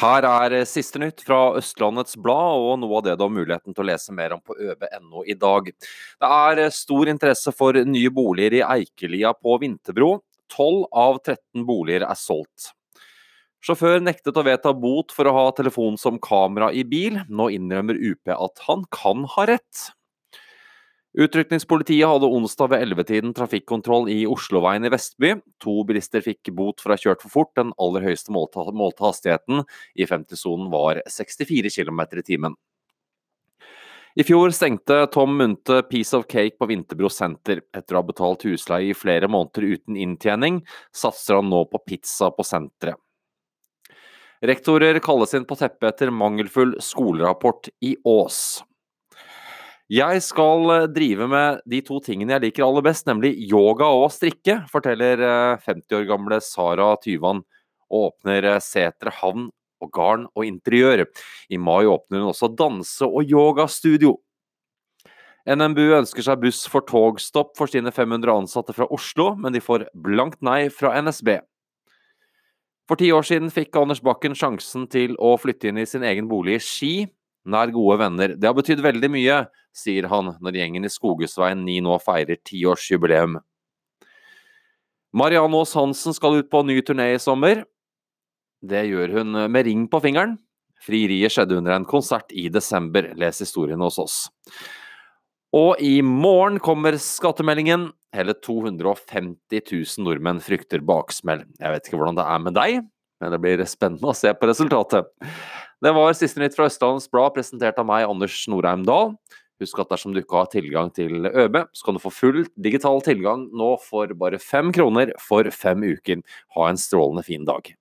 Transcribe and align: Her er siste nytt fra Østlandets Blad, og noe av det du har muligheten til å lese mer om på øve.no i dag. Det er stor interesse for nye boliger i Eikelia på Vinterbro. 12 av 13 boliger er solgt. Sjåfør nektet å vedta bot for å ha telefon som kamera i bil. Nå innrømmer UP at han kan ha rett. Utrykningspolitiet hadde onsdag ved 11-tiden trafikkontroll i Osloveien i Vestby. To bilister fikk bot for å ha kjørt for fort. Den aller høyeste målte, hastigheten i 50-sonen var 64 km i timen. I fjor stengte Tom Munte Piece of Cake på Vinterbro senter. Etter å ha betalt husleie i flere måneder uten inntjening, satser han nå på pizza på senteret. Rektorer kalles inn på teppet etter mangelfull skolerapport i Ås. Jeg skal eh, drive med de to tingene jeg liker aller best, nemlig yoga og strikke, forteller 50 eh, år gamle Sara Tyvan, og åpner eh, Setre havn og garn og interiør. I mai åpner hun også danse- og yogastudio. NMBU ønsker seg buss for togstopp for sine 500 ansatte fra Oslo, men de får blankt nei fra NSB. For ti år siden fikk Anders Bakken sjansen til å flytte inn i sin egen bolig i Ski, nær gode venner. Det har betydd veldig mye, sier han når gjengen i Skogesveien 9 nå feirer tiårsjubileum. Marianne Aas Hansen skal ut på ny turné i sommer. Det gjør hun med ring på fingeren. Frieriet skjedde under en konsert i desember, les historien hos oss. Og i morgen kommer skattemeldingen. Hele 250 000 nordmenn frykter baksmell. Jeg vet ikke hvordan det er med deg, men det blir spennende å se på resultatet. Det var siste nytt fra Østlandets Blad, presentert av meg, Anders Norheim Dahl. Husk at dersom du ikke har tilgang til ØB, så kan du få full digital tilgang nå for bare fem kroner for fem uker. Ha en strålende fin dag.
Her 0.00 0.24
er 0.24 0.54
siste 0.64 0.96
nytt 1.02 1.20
fra 1.26 1.50
Østlandets 1.58 2.16
Blad, 2.16 2.56
og 2.56 2.78
noe 2.80 3.00
av 3.00 3.04
det 3.04 3.18
du 3.18 3.26
har 3.26 3.32
muligheten 3.34 3.74
til 3.76 3.84
å 3.84 3.88
lese 3.90 4.14
mer 4.16 4.32
om 4.32 4.40
på 4.40 4.56
øve.no 4.56 5.26
i 5.28 5.36
dag. 5.36 5.68
Det 5.68 6.30
er 6.36 6.60
stor 6.72 7.10
interesse 7.12 7.52
for 7.52 7.76
nye 7.84 8.12
boliger 8.14 8.56
i 8.56 8.64
Eikelia 8.64 9.34
på 9.36 9.58
Vinterbro. 9.60 10.14
12 10.56 10.86
av 11.02 11.20
13 11.20 11.66
boliger 11.68 12.06
er 12.08 12.16
solgt. 12.16 12.70
Sjåfør 13.60 14.00
nektet 14.00 14.40
å 14.40 14.46
vedta 14.46 14.72
bot 14.72 15.12
for 15.12 15.28
å 15.28 15.36
ha 15.36 15.46
telefon 15.52 16.00
som 16.00 16.16
kamera 16.22 16.70
i 16.72 16.80
bil. 16.88 17.20
Nå 17.28 17.50
innrømmer 17.52 18.00
UP 18.00 18.32
at 18.32 18.64
han 18.70 18.86
kan 18.96 19.28
ha 19.36 19.50
rett. 19.52 19.90
Utrykningspolitiet 21.18 22.06
hadde 22.06 22.28
onsdag 22.30 22.70
ved 22.70 22.84
11-tiden 22.84 23.32
trafikkontroll 23.34 24.06
i 24.12 24.20
Osloveien 24.30 24.86
i 24.86 24.92
Vestby. 24.94 25.32
To 25.64 25.80
bilister 25.86 26.22
fikk 26.22 26.52
bot 26.54 26.78
for 26.78 26.92
å 26.92 26.94
ha 26.94 27.02
kjørt 27.02 27.24
for 27.24 27.34
fort. 27.34 27.50
Den 27.58 27.72
aller 27.82 28.06
høyeste 28.06 28.30
målte, 28.30 28.62
hastigheten 29.02 29.64
i 29.98 30.06
50-sonen 30.06 30.70
var 30.70 31.02
64 31.10 31.74
km 31.74 32.04
i 32.14 32.26
timen. 32.26 32.54
I 34.18 34.26
fjor 34.26 34.54
stengte 34.54 35.04
Tom 35.14 35.36
Munte 35.38 35.82
Piece 35.90 36.14
of 36.18 36.26
Cake 36.30 36.58
på 36.58 36.70
Vinterbro 36.70 37.10
senter. 37.10 37.62
Etter 37.74 37.94
å 37.94 38.02
ha 38.02 38.06
betalt 38.06 38.46
husleie 38.46 38.90
i 38.90 38.96
flere 38.96 39.30
måneder 39.30 39.66
uten 39.66 39.98
inntjening, 39.98 40.62
satser 40.94 41.38
han 41.38 41.50
nå 41.50 41.64
på 41.70 41.82
pizza 41.86 42.30
på 42.34 42.46
senteret. 42.46 42.98
Rektorer 44.46 44.98
kalles 45.04 45.34
inn 45.36 45.44
på 45.44 45.58
teppet 45.58 45.90
etter 45.90 46.14
mangelfull 46.14 46.78
skolerapport 46.80 47.68
i 47.84 47.96
Ås. 48.08 48.62
Jeg 49.90 50.22
skal 50.22 50.70
eh, 50.70 50.88
drive 50.94 51.26
med 51.26 51.64
de 51.66 51.80
to 51.82 51.96
tingene 52.04 52.36
jeg 52.36 52.44
liker 52.44 52.62
aller 52.62 52.84
best, 52.86 53.08
nemlig 53.10 53.32
yoga 53.50 53.88
og 53.90 54.12
strikke, 54.14 54.60
forteller 54.70 55.18
50 55.64 55.80
eh, 55.82 55.96
år 55.98 56.06
gamle 56.06 56.38
Sara 56.46 56.92
Tyvan, 57.02 57.42
og 57.90 58.12
åpner 58.12 58.46
eh, 58.52 58.60
Setre 58.62 59.10
havn 59.18 59.48
og 59.82 59.90
garn 59.90 60.28
og 60.36 60.46
interiør. 60.46 61.08
I 61.50 61.58
mai 61.58 61.90
åpner 61.90 62.22
hun 62.22 62.30
også 62.30 62.52
danse- 62.54 63.08
og 63.08 63.26
yogastudio. 63.26 64.14
NMBU 65.50 65.96
ønsker 65.96 66.22
seg 66.22 66.38
buss 66.44 66.62
for 66.70 66.86
togstopp 66.86 67.56
for 67.58 67.70
sine 67.72 67.90
500 67.90 68.44
ansatte 68.44 68.76
fra 68.76 68.86
Oslo, 68.94 69.32
men 69.40 69.56
de 69.56 69.64
får 69.64 69.88
blankt 70.06 70.38
nei 70.44 70.68
fra 70.70 70.92
NSB. 71.02 71.40
For 72.86 73.00
ti 73.00 73.10
år 73.14 73.26
siden 73.26 73.50
fikk 73.50 73.74
Anders 73.80 74.02
Bakken 74.04 74.36
sjansen 74.38 74.86
til 74.92 75.16
å 75.18 75.34
flytte 75.40 75.72
inn 75.72 75.80
i 75.82 75.88
sin 75.88 76.06
egen 76.06 76.30
bolig 76.30 76.60
i 76.60 76.62
Ski, 76.62 76.94
nær 77.48 77.72
gode 77.74 77.98
venner. 78.02 78.34
Det 78.36 78.48
har 78.48 78.56
betydd 78.56 78.82
veldig 78.84 79.10
mye, 79.12 79.38
sier 79.76 80.08
han 80.10 80.34
når 80.42 80.58
gjengen 80.58 80.86
i 80.86 80.92
Skogesveien 80.92 81.62
9 81.66 81.78
nå 81.86 81.96
feirer 82.02 82.40
tiårsjubileum. 82.46 83.38
Marianne 85.16 85.58
Aas 85.58 85.74
Hansen 85.74 86.14
skal 86.14 86.38
ut 86.38 86.50
på 86.50 86.62
ny 86.66 86.78
turné 86.86 87.12
i 87.14 87.22
sommer. 87.22 87.64
Det 88.62 88.84
gjør 88.86 89.16
hun 89.18 89.40
med 89.50 89.66
ring 89.66 89.86
på 89.90 90.02
fingeren. 90.04 90.36
Frieriet 90.80 91.34
skjedde 91.34 91.58
under 91.58 91.74
en 91.74 91.88
konsert 91.88 92.30
i 92.32 92.46
desember, 92.52 93.10
les 93.18 93.42
historien 93.42 93.80
hos 93.84 93.98
oss. 94.00 94.20
Og 95.56 95.80
i 95.82 95.98
morgen 96.06 96.60
kommer 96.62 96.96
skattemeldingen. 97.00 97.88
Hele 98.14 98.34
250 98.38 99.64
000 99.66 100.06
nordmenn 100.06 100.40
frykter 100.42 100.82
baksmell. 100.86 101.44
Jeg 101.58 101.74
vet 101.74 101.88
ikke 101.88 101.98
hvordan 101.98 102.18
det 102.18 102.26
er 102.26 102.44
med 102.44 102.56
deg, 102.56 102.78
men 103.20 103.34
det 103.34 103.40
blir 103.42 103.64
spennende 103.68 104.12
å 104.12 104.16
se 104.16 104.32
på 104.34 104.48
resultatet. 104.50 105.10
Det 105.80 105.94
var 105.96 106.12
siste 106.12 106.42
nytt 106.42 106.56
fra 106.58 106.66
Østlandets 106.68 107.08
Blad, 107.08 107.32
presentert 107.32 107.78
av 107.80 107.86
meg, 107.88 108.04
Anders 108.04 108.36
Norheim 108.52 108.82
Dahl. 108.84 109.14
Husk 109.60 109.80
at 109.80 109.88
dersom 109.92 110.12
du 110.12 110.20
ikke 110.20 110.42
har 110.42 110.50
tilgang 110.52 110.90
til 110.92 111.24
ØB, 111.28 111.56
så 111.72 111.86
kan 111.86 111.96
du 111.96 112.02
få 112.02 112.12
full 112.12 112.42
digital 112.60 113.00
tilgang 113.04 113.46
nå 113.56 113.74
for 113.84 114.12
bare 114.20 114.40
fem 114.40 114.72
kroner 114.76 115.14
for 115.24 115.48
fem 115.52 115.84
uker. 115.84 116.20
Ha 116.56 116.68
en 116.68 116.80
strålende 116.80 117.24
fin 117.24 117.48
dag. 117.48 117.72